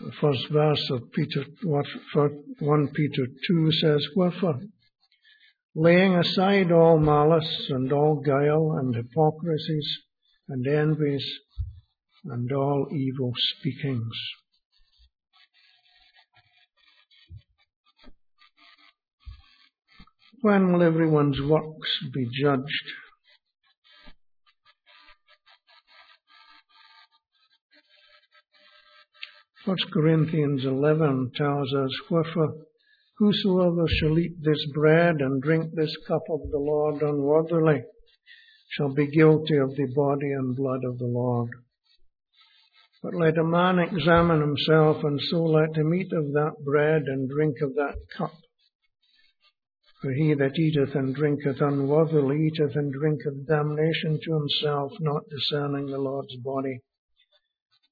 [0.01, 4.61] The first verse of Peter, 1 Peter 2 says, Wherefore,
[5.75, 9.99] laying aside all malice and all guile and hypocrisies
[10.49, 11.27] and envies
[12.25, 14.15] and all evil speakings.
[20.43, 22.85] When will everyone's works be judged?
[29.69, 32.55] First Corinthians 11 tells us, Wherefore,
[33.19, 37.83] whosoever shall eat this bread and drink this cup of the Lord unworthily
[38.71, 41.51] shall be guilty of the body and blood of the Lord.
[43.03, 47.29] But let a man examine himself, and so let him eat of that bread and
[47.29, 48.33] drink of that cup.
[50.01, 55.89] For he that eateth and drinketh unworthily eateth and drinketh damnation to himself, not discerning
[55.89, 56.81] the Lord's body.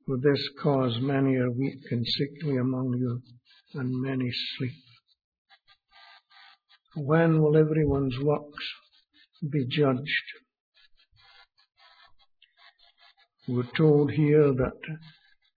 [0.06, 3.22] For this cause many are weak and sickly among you,
[3.74, 4.70] and many sleep.
[6.94, 8.64] When will everyone's works
[9.50, 10.26] be judged?
[13.48, 14.80] We're told here that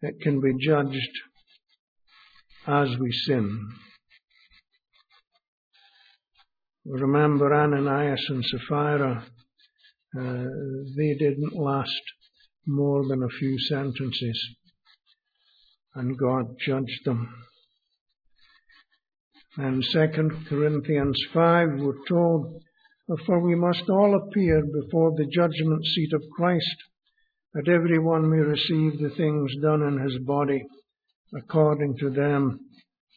[0.01, 1.11] it can be judged
[2.65, 3.69] as we sin.
[6.85, 9.25] Remember Ananias and Sapphira,
[10.19, 10.45] uh,
[10.97, 12.01] they didn't last
[12.69, 14.55] more than a few sentences,
[15.95, 17.33] and God judged them.
[19.57, 20.07] And 2
[20.47, 22.61] Corinthians 5, we're told,
[23.25, 26.75] For we must all appear before the judgment seat of Christ,
[27.53, 30.63] that every one may receive the things done in his body,
[31.35, 32.59] according to them,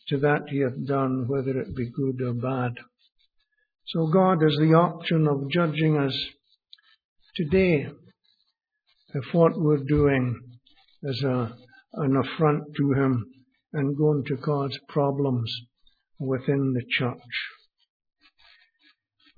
[0.08, 2.72] to that he hath done, whether it be good or bad.
[3.88, 6.16] So God has the option of judging us
[7.36, 7.88] today
[9.14, 10.40] if what we're doing
[11.02, 11.54] is a,
[11.94, 13.26] an affront to Him
[13.72, 15.52] and going to cause problems
[16.18, 17.16] within the church.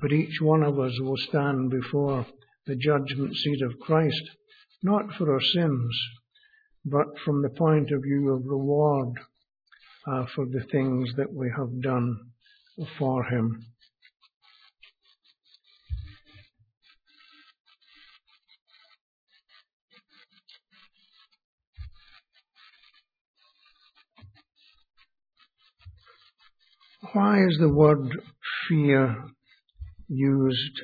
[0.01, 2.27] But each one of us will stand before
[2.67, 4.23] the judgment seat of Christ,
[4.83, 5.97] not for our sins,
[6.85, 9.15] but from the point of view of reward
[10.07, 12.17] uh, for the things that we have done
[12.99, 13.74] for Him.
[27.15, 28.09] Why is the word
[28.69, 29.17] fear
[30.09, 30.81] used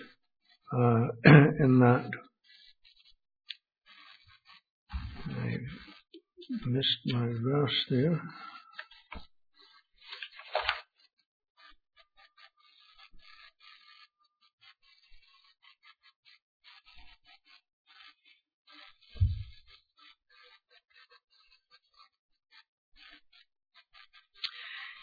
[0.72, 1.08] uh,
[1.60, 2.08] in that?
[5.28, 5.56] I
[6.66, 8.22] missed my verse there.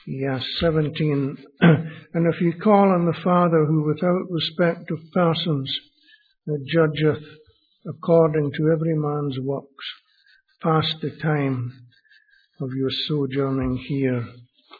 [0.09, 1.37] Yes, 17.
[1.59, 5.69] and if ye call on the Father who without respect of persons
[6.49, 7.21] uh, judgeth
[7.85, 9.85] according to every man's works,
[10.63, 11.73] pass the time
[12.61, 14.25] of your sojourning here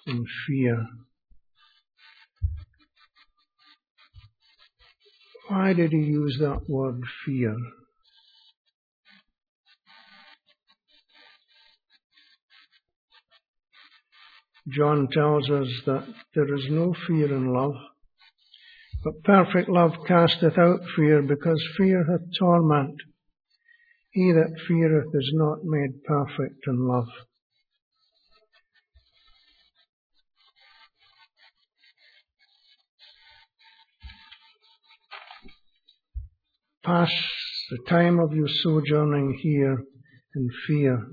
[0.06, 0.88] in fear.
[5.50, 7.58] Why did he use that word fear?
[14.70, 17.76] John tells us that there is no fear in love,
[19.04, 22.96] but perfect love casteth out fear, because fear hath torment.
[24.12, 27.08] He that feareth is not made perfect in love.
[36.84, 37.12] Pass
[37.70, 39.84] the time of your sojourning here
[40.36, 41.06] in fear.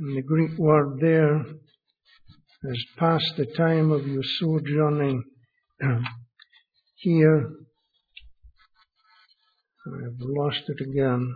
[0.00, 5.24] And the Greek word there is past the time of your sojourning
[6.98, 7.50] here.
[9.86, 11.34] I've lost it again.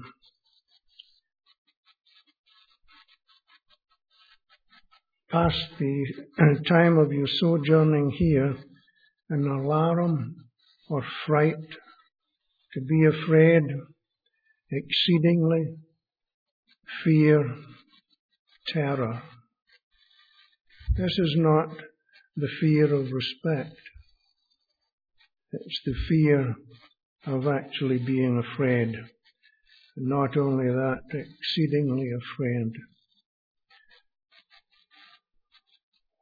[5.29, 6.05] Past the
[6.69, 8.55] time of your sojourning here,
[9.31, 10.37] an alarm
[10.89, 11.55] or fright,
[12.75, 13.65] to be afraid,
[14.71, 15.79] exceedingly,
[17.03, 17.57] fear,
[18.69, 19.23] terror.
[20.97, 21.69] This is not
[22.37, 23.77] the fear of respect.
[25.53, 26.55] It's the fear
[27.27, 28.95] of actually being afraid.
[29.97, 32.73] And not only that, exceedingly afraid.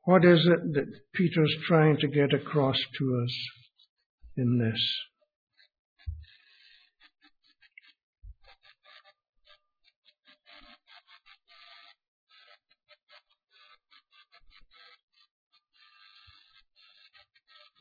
[0.04, 3.36] What is it that Peter's trying to get across to us
[4.36, 4.98] in this?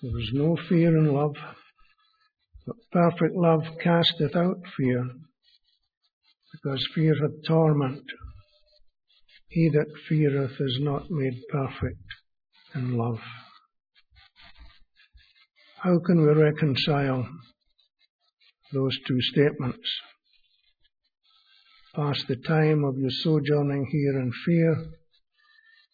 [0.01, 1.35] There is no fear in love,
[2.65, 5.09] but perfect love casteth out fear,
[6.53, 8.03] because fear hath torment.
[9.49, 12.05] He that feareth is not made perfect
[12.75, 13.19] in love.
[15.79, 17.27] How can we reconcile
[18.71, 19.89] those two statements?
[21.93, 24.75] Pass the time of your sojourning here in fear,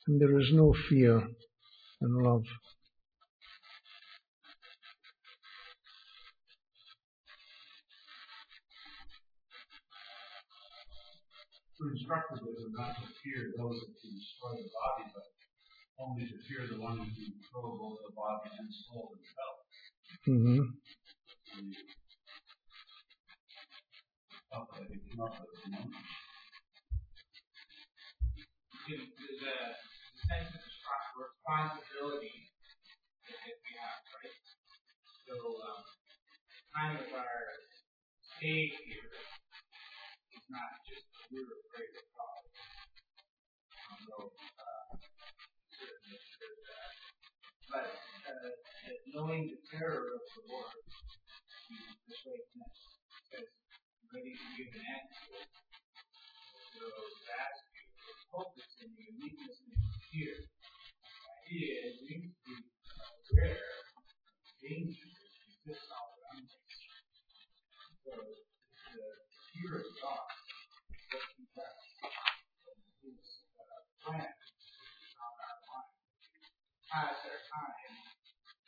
[0.06, 1.28] and there is no fear
[2.01, 2.43] in love.
[11.86, 15.21] We're instructed that not to fear those that can destroy the body, but
[16.01, 19.57] only to fear the one who can control both the body and soul himself.
[20.25, 20.65] Mm-hmm.
[20.65, 21.77] And
[24.49, 25.93] thought that came up with the moment.
[30.25, 30.65] Sense of
[31.21, 32.49] responsibility
[33.29, 34.33] that we have, right?
[35.29, 35.86] So, um,
[36.73, 37.45] kind of our
[38.41, 39.34] stay here
[40.45, 42.41] is not just we're afraid of God.
[43.89, 44.93] Although, uh,
[45.73, 46.93] certainly there's that.
[47.65, 47.89] But,
[48.29, 50.77] uh, that knowing the terror of the Lord,
[52.05, 52.45] this way
[53.33, 53.49] says,
[54.13, 55.33] ready to give an answer.
[56.77, 56.85] So,
[57.25, 57.61] that's
[58.29, 60.35] focus in the uniqueness and the fear.
[60.45, 62.57] The idea is we need to be
[63.33, 64.05] aware of
[64.61, 66.69] danger that exists all around us.
[68.05, 69.05] So, the
[69.55, 70.35] fear of God
[71.15, 71.79] what he does.
[72.99, 73.23] His
[73.55, 75.95] uh, plan on our mind.
[76.91, 77.95] As our time,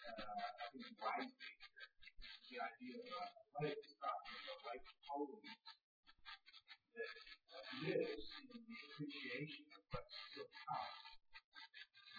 [0.07, 1.51] uh, I think wisely,
[2.47, 5.43] the idea of uh, life is talking about life holy
[6.95, 7.11] that
[7.51, 10.93] uh, lives in the appreciation of what's still come.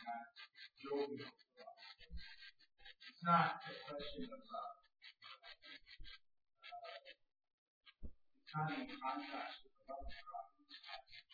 [0.04, 0.28] Not
[0.76, 2.20] jovial philosophy.
[3.09, 4.76] It's not a question of uh,
[6.68, 7.09] uh,
[8.48, 11.28] it's not in contrast with the love of God in this passage.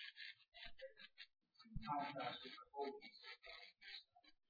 [1.54, 4.42] It's in contrast with the holiness of God in this passage.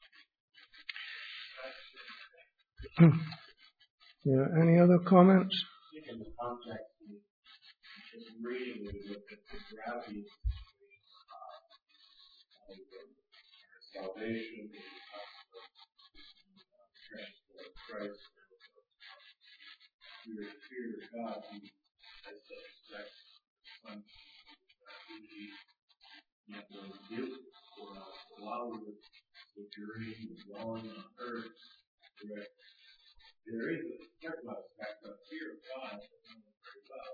[1.60, 3.20] That's it.
[4.24, 5.54] Yeah, any other comments?
[6.08, 7.20] In the context of
[8.14, 10.90] in reading, at the gravity of the
[11.34, 12.78] uh, of
[13.92, 14.82] salvation, the
[17.54, 18.22] of Christ,
[20.26, 23.14] we are fear of God, as such respect,
[23.84, 24.00] that
[25.10, 25.52] we
[26.48, 27.34] not only give
[27.82, 27.92] or
[28.40, 28.92] allow the,
[29.56, 31.58] the journey, the dwelling on earth,
[32.22, 32.54] direct
[33.44, 37.12] there is a certain aspect of fear of God that we know very well.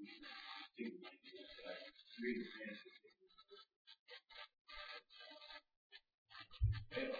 [0.00, 0.08] We
[0.80, 1.20] think that
[2.16, 2.96] great advantage
[6.90, 7.12] fail.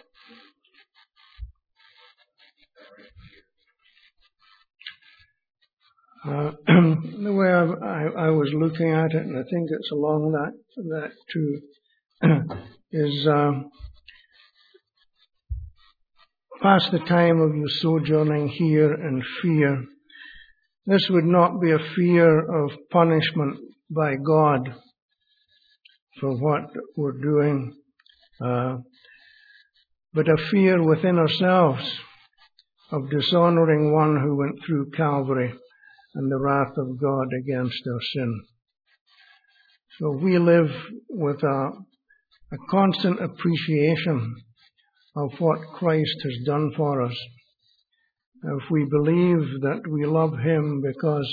[6.01, 11.11] Uh, the way I, was looking at it, and I think it's along that that
[11.33, 11.61] too,
[12.91, 13.71] is um,
[16.61, 19.83] past the time of your sojourning here in fear.
[20.85, 23.57] This would not be a fear of punishment
[23.89, 24.75] by God
[26.19, 27.73] for what we're doing,
[28.45, 28.77] uh,
[30.13, 31.97] but a fear within ourselves
[32.91, 35.55] of dishonoring one who went through Calvary
[36.15, 38.43] and the wrath of God against our sin.
[39.99, 40.71] So we live
[41.09, 41.71] with a,
[42.51, 44.35] a constant appreciation
[45.15, 47.15] of what Christ has done for us.
[48.43, 51.27] If we believe that we love Him because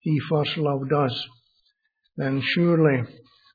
[0.00, 1.26] He first loved us,
[2.16, 3.02] then surely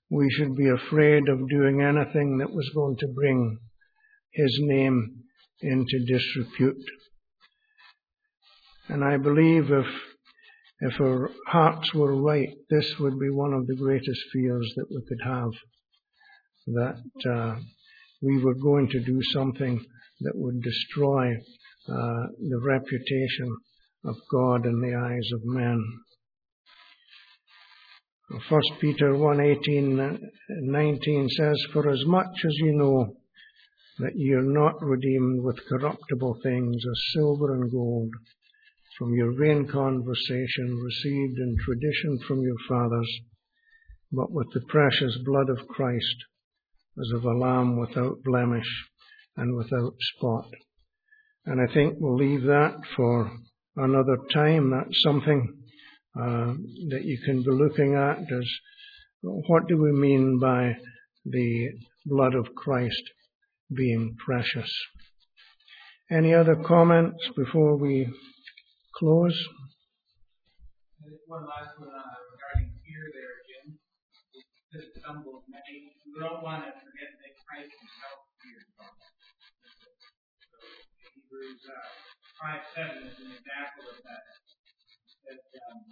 [0.09, 3.57] we should be afraid of doing anything that was going to bring
[4.33, 5.23] His name
[5.61, 6.83] into disrepute.
[8.89, 9.87] And I believe if
[10.81, 15.01] if our hearts were right, this would be one of the greatest fears that we
[15.07, 15.51] could have.
[16.67, 17.59] That uh,
[18.21, 19.79] we were going to do something
[20.21, 21.33] that would destroy
[21.87, 23.55] uh, the reputation
[24.05, 25.83] of God in the eyes of men.
[28.49, 30.19] First Peter 1, 18,
[30.49, 33.17] 19 says, For as much as you know
[33.99, 38.09] that ye are not redeemed with corruptible things as silver and gold
[39.01, 43.11] from your vain conversation received in tradition from your fathers,
[44.11, 46.17] but with the precious blood of Christ
[46.99, 48.67] as of a lamb without blemish
[49.37, 50.45] and without spot.
[51.47, 53.31] And I think we'll leave that for
[53.75, 54.69] another time.
[54.69, 55.51] That's something
[56.15, 56.53] uh,
[56.89, 58.47] that you can be looking at as
[59.21, 60.75] what do we mean by
[61.25, 61.69] the
[62.05, 63.01] blood of Christ
[63.75, 64.71] being precious?
[66.11, 68.07] Any other comments before we
[68.95, 69.37] close?
[71.25, 73.79] One last one uh, regarding fear there, Jim.
[74.71, 75.95] It stumbles many.
[76.05, 78.67] We don't want to forget that Christ himself feared.
[78.77, 78.85] So
[81.15, 81.87] Hebrews uh,
[82.39, 84.23] 5 7 is an example of that.
[85.27, 85.87] That um,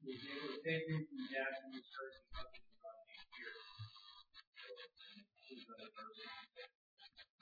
[0.00, 3.18] he was able to save him from death and was hurt because of his godly
[3.34, 3.52] fear.
[5.50, 6.34] These other verses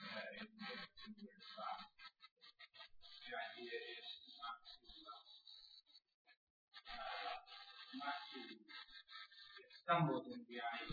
[0.01, 1.80] uh, in the Word of God.
[3.28, 4.08] The idea is to
[9.89, 10.84] stumbled in the eye.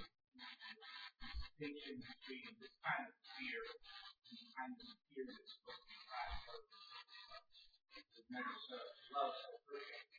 [1.59, 5.59] Distinction between this kind of fear and the kind of fear that's
[8.31, 8.79] never so
[9.15, 9.35] love
[9.67, 10.15] perfect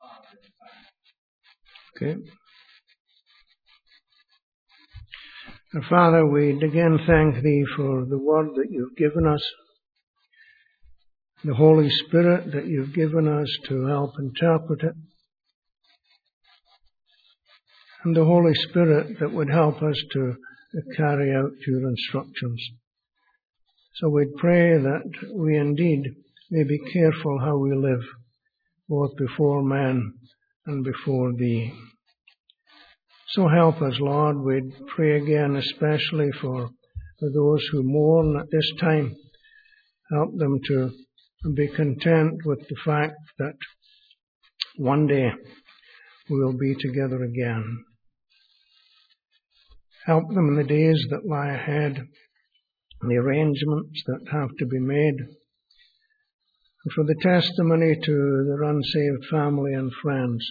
[0.00, 0.76] Father and Son.
[1.96, 2.16] Okay.
[5.88, 9.44] Father, we again thank Thee for the word that you've given us,
[11.42, 14.94] the Holy Spirit that you've given us to help interpret it,
[18.04, 20.34] and the Holy Spirit that would help us to
[20.96, 22.62] carry out your instructions.
[23.96, 25.02] So we pray that
[25.34, 26.02] we indeed
[26.50, 28.02] may be careful how we live,
[28.88, 30.14] both before men
[30.66, 31.72] and before Thee.
[33.30, 34.38] So help us, Lord.
[34.38, 36.70] We pray again, especially for
[37.20, 39.14] those who mourn at this time.
[40.12, 40.90] Help them to
[41.48, 43.54] be content with the fact that
[44.76, 45.32] one day
[46.28, 47.84] we will be together again.
[50.04, 52.06] Help them in the days that lie ahead,
[53.00, 55.14] the arrangements that have to be made,
[56.84, 60.46] and for the testimony to their unsaved family and friends.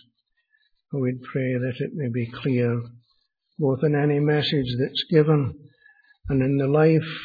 [0.92, 2.82] We'd pray that it may be clear,
[3.60, 5.54] both in any message that's given
[6.30, 7.22] and in the life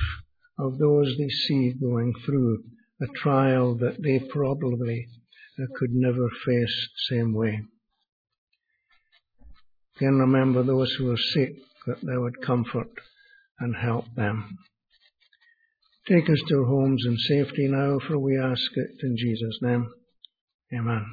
[0.58, 2.62] of those they see going through
[3.05, 5.07] a trial that they probably
[5.59, 7.61] uh, could never face the same way.
[9.96, 11.55] Again, remember those who are sick,
[11.86, 12.90] that they would comfort
[13.61, 14.59] and help them.
[16.09, 19.88] Take us to our homes in safety now, for we ask it in Jesus' name.
[20.72, 21.07] Amen.